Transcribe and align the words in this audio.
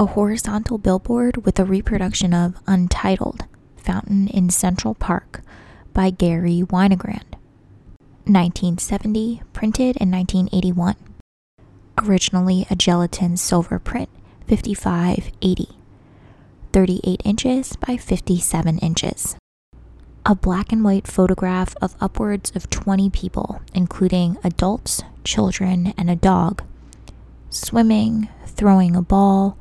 a 0.00 0.06
horizontal 0.06 0.78
billboard 0.78 1.44
with 1.44 1.58
a 1.58 1.64
reproduction 1.64 2.32
of 2.32 2.54
Untitled 2.66 3.44
Fountain 3.76 4.28
in 4.28 4.48
Central 4.48 4.94
Park 4.94 5.42
by 5.92 6.08
Garry 6.08 6.62
Winogrand. 6.62 7.34
1970, 8.24 9.42
printed 9.52 9.98
in 9.98 10.10
1981. 10.10 10.96
Originally 12.02 12.66
a 12.70 12.76
gelatin 12.76 13.36
silver 13.36 13.78
print, 13.78 14.08
5580. 14.48 15.68
38 16.72 17.20
inches 17.22 17.76
by 17.76 17.98
57 17.98 18.78
inches. 18.78 19.36
A 20.24 20.34
black 20.34 20.72
and 20.72 20.82
white 20.82 21.06
photograph 21.06 21.74
of 21.82 21.94
upwards 22.00 22.50
of 22.56 22.70
20 22.70 23.10
people, 23.10 23.60
including 23.74 24.38
adults, 24.42 25.02
children, 25.24 25.92
and 25.98 26.08
a 26.08 26.16
dog, 26.16 26.62
swimming, 27.50 28.30
throwing 28.46 28.96
a 28.96 29.02
ball, 29.02 29.58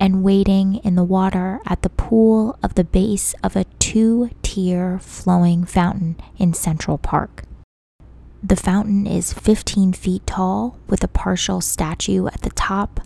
and 0.00 0.24
wading 0.24 0.76
in 0.76 0.96
the 0.96 1.04
water 1.04 1.60
at 1.66 1.82
the 1.82 1.90
pool 1.90 2.58
of 2.62 2.74
the 2.74 2.84
base 2.84 3.34
of 3.44 3.54
a 3.54 3.64
two 3.78 4.30
tier 4.42 4.98
flowing 4.98 5.64
fountain 5.64 6.16
in 6.38 6.54
Central 6.54 6.96
Park. 6.96 7.44
The 8.42 8.56
fountain 8.56 9.06
is 9.06 9.34
15 9.34 9.92
feet 9.92 10.26
tall 10.26 10.78
with 10.88 11.04
a 11.04 11.08
partial 11.08 11.60
statue 11.60 12.26
at 12.28 12.40
the 12.40 12.50
top, 12.50 13.00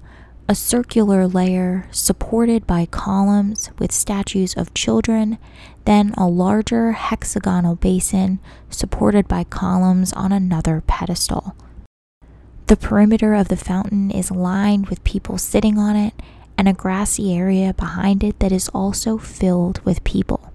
a 0.48 0.54
circular 0.54 1.26
layer 1.26 1.88
supported 1.90 2.66
by 2.66 2.86
columns 2.86 3.70
with 3.78 3.90
statues 3.90 4.54
of 4.54 4.72
children, 4.74 5.38
then 5.86 6.14
a 6.16 6.28
larger 6.28 6.92
hexagonal 6.92 7.74
basin 7.74 8.38
supported 8.70 9.26
by 9.26 9.42
columns 9.42 10.12
on 10.12 10.30
another 10.30 10.82
pedestal. 10.86 11.56
The 12.68 12.76
perimeter 12.76 13.34
of 13.34 13.48
the 13.48 13.56
fountain 13.56 14.10
is 14.10 14.30
lined 14.30 14.88
with 14.88 15.04
people 15.04 15.36
sitting 15.36 15.78
on 15.78 15.96
it 15.96 16.14
and 16.56 16.68
a 16.68 16.72
grassy 16.72 17.34
area 17.36 17.74
behind 17.74 18.22
it 18.22 18.38
that 18.40 18.52
is 18.52 18.68
also 18.70 19.18
filled 19.18 19.80
with 19.84 20.04
people. 20.04 20.52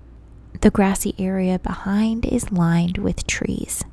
The 0.61 0.69
grassy 0.69 1.15
area 1.17 1.59
behind 1.59 2.25
is 2.25 2.51
lined 2.51 2.97
with 2.97 3.25
trees. 3.27 3.83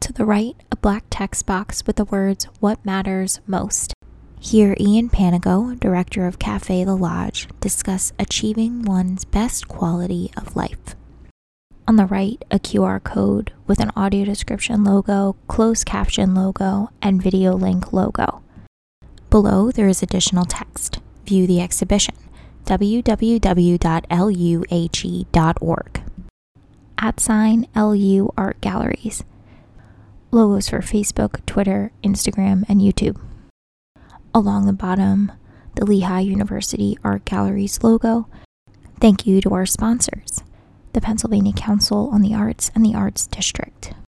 To 0.00 0.12
the 0.12 0.24
right, 0.24 0.56
a 0.70 0.76
black 0.76 1.04
text 1.10 1.46
box 1.46 1.86
with 1.86 1.96
the 1.96 2.04
words, 2.04 2.44
What 2.60 2.84
Matters 2.84 3.40
Most. 3.46 3.94
Here, 4.40 4.76
Ian 4.78 5.08
Panyko, 5.10 5.78
director 5.80 6.26
of 6.26 6.38
Cafe 6.38 6.84
The 6.84 6.94
Lodge, 6.94 7.48
discuss 7.60 8.12
achieving 8.18 8.82
one's 8.82 9.24
best 9.24 9.66
quality 9.66 10.30
of 10.36 10.54
life. 10.54 10.94
On 11.88 11.96
the 11.96 12.06
right, 12.06 12.42
a 12.50 12.58
QR 12.58 13.02
code 13.02 13.52
with 13.66 13.80
an 13.80 13.90
audio 13.96 14.24
description 14.24 14.84
logo, 14.84 15.36
closed 15.48 15.86
caption 15.86 16.34
logo, 16.34 16.90
and 17.00 17.22
video 17.22 17.54
link 17.54 17.92
logo. 17.92 18.42
Below, 19.30 19.72
there 19.72 19.88
is 19.88 20.02
additional 20.02 20.44
text. 20.44 21.00
View 21.28 21.46
the 21.46 21.60
exhibition 21.60 22.14
www.luag.org. 22.64 23.22
At 26.96 27.20
sign 27.20 27.66
LU 27.76 28.32
Art 28.36 28.60
Galleries. 28.62 29.24
Logos 30.30 30.70
for 30.70 30.78
Facebook, 30.78 31.44
Twitter, 31.44 31.92
Instagram, 32.02 32.64
and 32.66 32.80
YouTube. 32.80 33.20
Along 34.34 34.64
the 34.64 34.72
bottom, 34.72 35.30
the 35.76 35.84
Lehigh 35.84 36.20
University 36.20 36.96
Art 37.04 37.26
Galleries 37.26 37.82
logo. 37.82 38.26
Thank 38.98 39.26
you 39.26 39.42
to 39.42 39.50
our 39.50 39.66
sponsors, 39.66 40.42
the 40.94 41.02
Pennsylvania 41.02 41.52
Council 41.52 42.08
on 42.10 42.22
the 42.22 42.34
Arts 42.34 42.70
and 42.74 42.82
the 42.82 42.94
Arts 42.94 43.26
District. 43.26 43.92